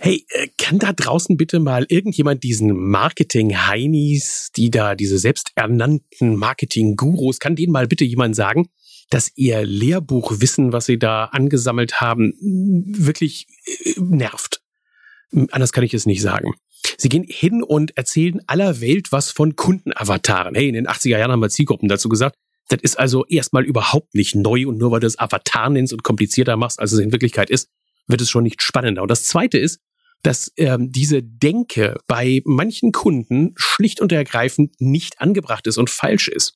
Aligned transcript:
Hey, 0.00 0.24
äh, 0.30 0.46
kann 0.58 0.78
da 0.78 0.92
draußen 0.92 1.36
bitte 1.36 1.58
mal 1.58 1.84
irgendjemand 1.88 2.44
diesen 2.44 2.72
Marketing-Heinis, 2.72 4.50
die 4.56 4.70
da 4.70 4.94
diese 4.94 5.18
selbsternannten 5.18 6.36
Marketing-Gurus, 6.36 7.40
kann 7.40 7.56
denen 7.56 7.72
mal 7.72 7.88
bitte 7.88 8.04
jemand 8.04 8.36
sagen, 8.36 8.68
dass 9.10 9.32
ihr 9.34 9.64
Lehrbuchwissen, 9.64 10.72
was 10.72 10.86
sie 10.86 11.00
da 11.00 11.24
angesammelt 11.24 12.00
haben, 12.00 12.32
wirklich 12.96 13.48
äh, 13.66 13.94
nervt. 13.98 14.62
Anders 15.50 15.72
kann 15.72 15.82
ich 15.82 15.94
es 15.94 16.06
nicht 16.06 16.22
sagen. 16.22 16.52
Sie 16.96 17.08
gehen 17.08 17.24
hin 17.28 17.64
und 17.64 17.96
erzählen 17.96 18.40
aller 18.46 18.80
Welt 18.80 19.10
was 19.10 19.32
von 19.32 19.56
Kundenavataren. 19.56 20.54
Hey, 20.54 20.68
in 20.68 20.74
den 20.74 20.86
80er 20.86 21.18
Jahren 21.18 21.32
haben 21.32 21.40
wir 21.40 21.50
Zielgruppen 21.50 21.88
dazu 21.88 22.08
gesagt. 22.08 22.36
Das 22.68 22.80
ist 22.82 22.98
also 22.98 23.26
erstmal 23.26 23.64
überhaupt 23.64 24.14
nicht 24.14 24.36
neu 24.36 24.68
und 24.68 24.78
nur 24.78 24.92
weil 24.92 25.00
du 25.00 25.06
das 25.06 25.18
Avatar 25.18 25.70
nennst 25.70 25.92
und 25.92 26.04
komplizierter 26.04 26.56
machst, 26.56 26.78
als 26.78 26.92
es 26.92 27.00
in 27.00 27.10
Wirklichkeit 27.10 27.50
ist, 27.50 27.68
wird 28.06 28.20
es 28.20 28.30
schon 28.30 28.44
nicht 28.44 28.62
spannender. 28.62 29.02
Und 29.02 29.10
das 29.10 29.24
zweite 29.24 29.58
ist, 29.58 29.80
dass 30.22 30.52
ähm, 30.56 30.90
diese 30.90 31.22
Denke 31.22 31.96
bei 32.06 32.42
manchen 32.44 32.92
Kunden 32.92 33.54
schlicht 33.56 34.00
und 34.00 34.12
ergreifend 34.12 34.80
nicht 34.80 35.20
angebracht 35.20 35.66
ist 35.66 35.78
und 35.78 35.90
falsch 35.90 36.28
ist. 36.28 36.54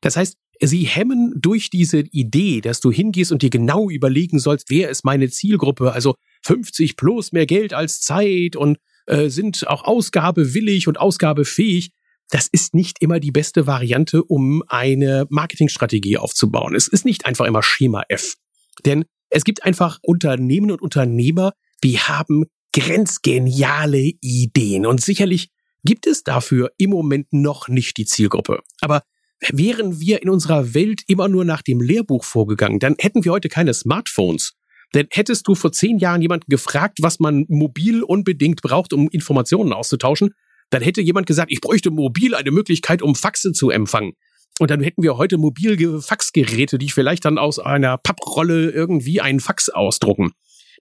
Das 0.00 0.16
heißt, 0.16 0.36
sie 0.60 0.84
hemmen 0.84 1.34
durch 1.36 1.70
diese 1.70 2.00
Idee, 2.00 2.60
dass 2.60 2.80
du 2.80 2.92
hingehst 2.92 3.32
und 3.32 3.42
dir 3.42 3.50
genau 3.50 3.88
überlegen 3.88 4.38
sollst, 4.38 4.70
wer 4.70 4.90
ist 4.90 5.04
meine 5.04 5.30
Zielgruppe, 5.30 5.92
also 5.92 6.14
50 6.44 6.96
plus 6.96 7.32
mehr 7.32 7.46
Geld 7.46 7.72
als 7.72 8.00
Zeit 8.00 8.56
und 8.56 8.78
äh, 9.06 9.28
sind 9.28 9.66
auch 9.66 9.84
ausgabewillig 9.84 10.86
und 10.86 11.00
ausgabefähig. 11.00 11.90
Das 12.28 12.46
ist 12.46 12.74
nicht 12.74 12.98
immer 13.00 13.18
die 13.18 13.32
beste 13.32 13.66
Variante, 13.66 14.22
um 14.22 14.62
eine 14.68 15.26
Marketingstrategie 15.30 16.18
aufzubauen. 16.18 16.74
Es 16.76 16.86
ist 16.86 17.04
nicht 17.04 17.26
einfach 17.26 17.46
immer 17.46 17.62
Schema 17.62 18.04
F. 18.08 18.36
Denn 18.84 19.04
es 19.30 19.44
gibt 19.44 19.64
einfach 19.64 19.98
Unternehmen 20.02 20.70
und 20.70 20.82
Unternehmer, 20.82 21.52
die 21.82 21.98
haben 21.98 22.44
grenzgeniale 22.72 24.12
Ideen. 24.20 24.86
Und 24.86 25.00
sicherlich 25.00 25.50
gibt 25.84 26.06
es 26.06 26.22
dafür 26.22 26.70
im 26.78 26.90
Moment 26.90 27.32
noch 27.32 27.68
nicht 27.68 27.96
die 27.96 28.04
Zielgruppe. 28.04 28.60
Aber 28.80 29.02
wären 29.48 30.00
wir 30.00 30.22
in 30.22 30.28
unserer 30.28 30.74
Welt 30.74 31.02
immer 31.06 31.28
nur 31.28 31.44
nach 31.44 31.62
dem 31.62 31.80
Lehrbuch 31.80 32.24
vorgegangen, 32.24 32.78
dann 32.78 32.96
hätten 32.98 33.24
wir 33.24 33.32
heute 33.32 33.48
keine 33.48 33.74
Smartphones. 33.74 34.52
Denn 34.94 35.06
hättest 35.10 35.46
du 35.46 35.54
vor 35.54 35.72
zehn 35.72 35.98
Jahren 35.98 36.20
jemanden 36.20 36.46
gefragt, 36.48 36.98
was 37.00 37.20
man 37.20 37.46
mobil 37.48 38.02
unbedingt 38.02 38.60
braucht, 38.60 38.92
um 38.92 39.08
Informationen 39.08 39.72
auszutauschen, 39.72 40.34
dann 40.70 40.82
hätte 40.82 41.00
jemand 41.00 41.26
gesagt, 41.26 41.50
ich 41.52 41.60
bräuchte 41.60 41.90
mobil 41.90 42.34
eine 42.34 42.50
Möglichkeit, 42.50 43.02
um 43.02 43.14
Faxe 43.14 43.52
zu 43.52 43.70
empfangen. 43.70 44.12
Und 44.58 44.70
dann 44.70 44.82
hätten 44.82 45.02
wir 45.02 45.16
heute 45.16 45.38
mobile 45.38 46.02
Faxgeräte, 46.02 46.78
die 46.78 46.90
vielleicht 46.90 47.24
dann 47.24 47.38
aus 47.38 47.58
einer 47.58 47.98
Papprolle 47.98 48.70
irgendwie 48.70 49.20
einen 49.20 49.40
Fax 49.40 49.68
ausdrucken. 49.68 50.32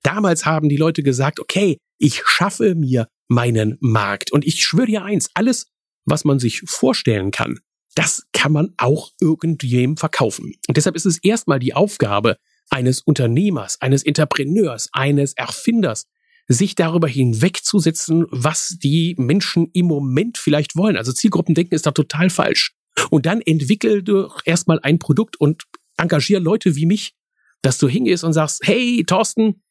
Damals 0.04 0.46
haben 0.46 0.70
die 0.70 0.78
Leute 0.78 1.04
gesagt, 1.04 1.40
okay, 1.40 1.78
ich 1.98 2.24
schaffe 2.26 2.76
mir 2.76 3.08
meinen 3.28 3.78
Markt. 3.80 4.32
Und 4.32 4.46
ich 4.46 4.64
schwöre 4.64 4.88
dir 4.88 5.04
eins, 5.04 5.30
alles, 5.34 5.68
was 6.06 6.26
man 6.26 6.40
sich 6.40 6.62
vorstellen 6.66 7.32
kann, 7.32 7.60
das 7.96 8.24
kann 8.34 8.52
man 8.52 8.74
auch 8.78 9.12
irgendwem 9.20 9.98
verkaufen. 9.98 10.54
Und 10.68 10.78
deshalb 10.78 10.96
ist 10.96 11.06
es 11.06 11.18
erstmal 11.18 11.60
die 11.60 11.74
Aufgabe 11.74 12.38
eines 12.70 13.02
Unternehmers, 13.02 13.82
eines 13.82 14.04
Entrepreneurs, 14.04 14.90
eines 14.94 15.34
Erfinders, 15.34 16.08
sich 16.48 16.76
darüber 16.76 17.08
hinwegzusetzen, 17.08 18.26
was 18.32 18.78
die 18.82 19.16
Menschen 19.18 19.70
im 19.74 19.86
Moment 19.86 20.38
vielleicht 20.38 20.76
wollen. 20.76 20.98
Also 20.98 21.12
Zielgruppendenken 21.12 21.76
ist 21.76 21.86
da 21.86 21.92
total 21.92 22.30
falsch. 22.30 22.74
Und 23.12 23.26
dann 23.26 23.42
entwickel 23.42 24.04
du 24.04 24.30
erstmal 24.46 24.80
ein 24.82 24.98
Produkt 24.98 25.40
und 25.40 25.64
engagier 25.98 26.40
Leute 26.40 26.76
wie 26.76 26.86
mich, 26.86 27.14
dass 27.62 27.78
du 27.78 27.88
hingehst 27.88 28.24
und 28.24 28.34
sagst, 28.34 28.62
hey 28.64 29.04
Thorsten, 29.06 29.62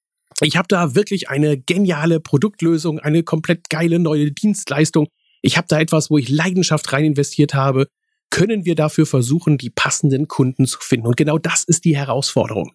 ich 0.46 0.56
habe 0.56 0.68
da 0.68 0.94
wirklich 0.94 1.28
eine 1.28 1.58
geniale 1.58 2.20
Produktlösung, 2.20 2.98
eine 2.98 3.22
komplett 3.22 3.68
geile 3.70 3.98
neue 3.98 4.30
Dienstleistung. 4.30 5.08
Ich 5.42 5.56
habe 5.56 5.66
da 5.68 5.80
etwas, 5.80 6.10
wo 6.10 6.18
ich 6.18 6.28
Leidenschaft 6.28 6.92
rein 6.92 7.04
investiert 7.04 7.54
habe. 7.54 7.88
Können 8.30 8.64
wir 8.64 8.74
dafür 8.74 9.06
versuchen, 9.06 9.58
die 9.58 9.70
passenden 9.70 10.28
Kunden 10.28 10.66
zu 10.66 10.78
finden? 10.80 11.06
Und 11.06 11.16
genau 11.16 11.38
das 11.38 11.64
ist 11.64 11.84
die 11.84 11.96
Herausforderung. 11.96 12.72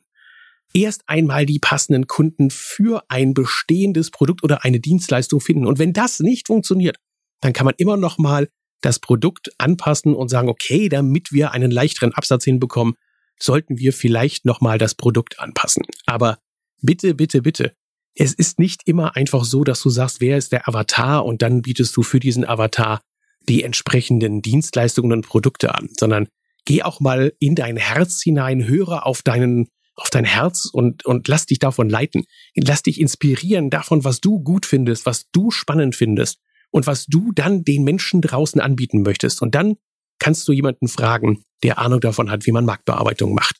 Erst 0.74 1.04
einmal 1.06 1.46
die 1.46 1.60
passenden 1.60 2.08
Kunden 2.08 2.50
für 2.50 3.04
ein 3.08 3.34
bestehendes 3.34 4.10
Produkt 4.10 4.44
oder 4.44 4.66
eine 4.66 4.80
Dienstleistung 4.80 5.40
finden. 5.40 5.68
Und 5.68 5.78
wenn 5.78 5.94
das 5.94 6.20
nicht 6.20 6.48
funktioniert, 6.48 6.98
dann 7.42 7.54
kann 7.54 7.66
man 7.66 7.76
immer 7.78 7.98
noch 7.98 8.18
mal 8.18 8.48
das 8.82 9.00
Produkt 9.00 9.52
anpassen 9.60 10.16
und 10.16 10.30
sagen, 10.30 10.50
okay, 10.50 10.90
damit 10.90 11.32
wir 11.32 11.52
einen 11.52 11.72
leichteren 11.72 12.14
Absatz 12.14 12.44
hinbekommen, 12.44 12.96
sollten 13.40 13.78
wir 13.78 13.94
vielleicht 13.94 14.46
noch 14.46 14.62
mal 14.62 14.78
das 14.78 14.96
Produkt 14.96 15.40
anpassen. 15.40 15.84
Aber 16.06 16.40
bitte, 16.84 17.16
bitte, 17.16 17.42
bitte. 17.42 17.74
Es 18.16 18.34
ist 18.34 18.60
nicht 18.60 18.82
immer 18.86 19.16
einfach 19.16 19.44
so, 19.44 19.64
dass 19.64 19.82
du 19.82 19.90
sagst, 19.90 20.22
wer 20.22 20.38
ist 20.38 20.52
der 20.52 20.68
Avatar 20.68 21.26
und 21.26 21.42
dann 21.42 21.64
bietest 21.64 21.98
du 21.98 22.04
für 22.04 22.20
diesen 22.20 22.46
Avatar 22.46 23.02
die 23.50 23.64
entsprechenden 23.64 24.42
Dienstleistungen 24.42 25.12
und 25.12 25.26
Produkte 25.28 25.74
an, 25.74 25.90
sondern 25.98 26.28
geh 26.66 26.84
auch 26.84 27.00
mal 27.00 27.34
in 27.40 27.56
dein 27.56 27.78
Herz 27.78 28.22
hinein, 28.22 28.68
höre 28.68 29.06
auf 29.06 29.22
deinen 29.24 29.68
auf 29.96 30.10
dein 30.10 30.26
Herz 30.26 30.70
und, 30.72 31.06
und 31.06 31.28
lass 31.28 31.46
dich 31.46 31.60
davon 31.60 31.88
leiten. 31.88 32.24
Lass 32.56 32.82
dich 32.82 33.00
inspirieren 33.00 33.70
davon, 33.70 34.04
was 34.04 34.22
du 34.22 34.40
gut 34.40 34.66
findest, 34.66 35.06
was 35.06 35.30
du 35.32 35.52
spannend 35.52 35.96
findest 35.96 36.40
und 36.72 36.88
was 36.88 37.06
du 37.06 37.32
dann 37.32 37.64
den 37.64 37.84
Menschen 37.84 38.22
draußen 38.22 38.60
anbieten 38.60 39.04
möchtest. 39.04 39.42
Und 39.44 39.54
dann 39.54 39.76
kannst 40.18 40.48
du 40.48 40.52
jemanden 40.52 40.88
fragen, 40.88 41.44
der 41.62 41.78
Ahnung 41.78 42.00
davon 42.00 42.32
hat, 42.32 42.46
wie 42.46 42.52
man 42.52 42.66
Marktbearbeitung 42.66 43.36
macht. 43.36 43.58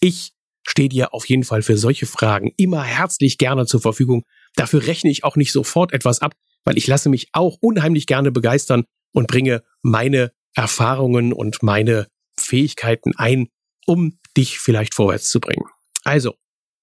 Ich 0.00 0.32
stehe 0.76 0.90
dir 0.90 1.14
auf 1.14 1.26
jeden 1.26 1.42
Fall 1.42 1.62
für 1.62 1.78
solche 1.78 2.04
Fragen 2.04 2.52
immer 2.58 2.82
herzlich 2.82 3.38
gerne 3.38 3.64
zur 3.64 3.80
Verfügung. 3.80 4.24
Dafür 4.56 4.86
rechne 4.86 5.10
ich 5.10 5.24
auch 5.24 5.36
nicht 5.36 5.50
sofort 5.50 5.94
etwas 5.94 6.20
ab, 6.20 6.34
weil 6.64 6.76
ich 6.76 6.86
lasse 6.86 7.08
mich 7.08 7.28
auch 7.32 7.56
unheimlich 7.62 8.06
gerne 8.06 8.30
begeistern 8.30 8.84
und 9.12 9.26
bringe 9.26 9.62
meine 9.80 10.32
Erfahrungen 10.54 11.32
und 11.32 11.62
meine 11.62 12.08
Fähigkeiten 12.38 13.16
ein, 13.16 13.48
um 13.86 14.18
dich 14.36 14.58
vielleicht 14.58 14.92
vorwärts 14.92 15.30
zu 15.30 15.40
bringen. 15.40 15.64
Also, 16.04 16.34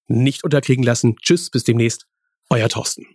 nicht 0.08 0.42
unterkriegen 0.42 0.82
lassen. 0.82 1.14
Tschüss, 1.22 1.50
bis 1.50 1.62
demnächst. 1.62 2.06
Euer 2.50 2.68
Thorsten. 2.68 3.06